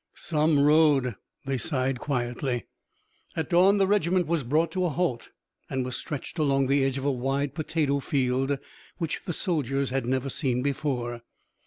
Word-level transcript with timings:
"Some 0.15 0.59
road!" 0.59 1.13
they 1.45 1.59
sighed 1.59 1.99
quietly. 1.99 2.65
At 3.35 3.49
dawn 3.49 3.77
the 3.77 3.85
regiment 3.85 4.25
was 4.25 4.43
brought 4.43 4.71
to 4.71 4.85
a 4.85 4.89
halt 4.89 5.29
and 5.69 5.85
was 5.85 5.95
stretched 5.95 6.39
along 6.39 6.65
the 6.65 6.83
edge 6.83 6.97
of 6.97 7.05
a 7.05 7.11
wide 7.11 7.53
potato 7.53 7.99
field, 7.99 8.57
which 8.97 9.21
the 9.25 9.33
soldiers 9.33 9.91
had 9.91 10.07
never 10.07 10.31
seen 10.31 10.63
before. 10.63 11.21